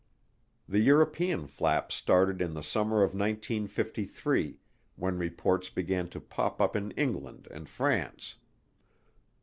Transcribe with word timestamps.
The 0.67 0.79
European 0.79 1.45
Flap 1.45 1.91
started 1.91 2.41
in 2.41 2.55
the 2.55 2.63
summer 2.63 3.03
of 3.03 3.13
1953, 3.13 4.57
when 4.95 5.19
reports 5.19 5.69
began 5.69 6.09
to 6.09 6.19
pop 6.19 6.59
up 6.59 6.75
in 6.75 6.89
England 6.93 7.47
and 7.51 7.69
France. 7.69 8.37